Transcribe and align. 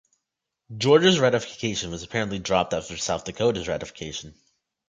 Georgia's 0.75 1.19
ratification 1.19 1.91
was 1.91 2.01
apparently 2.01 2.39
dropped 2.39 2.73
after 2.73 2.97
South 2.97 3.23
Dakota's 3.23 3.67
ratification. 3.67 4.33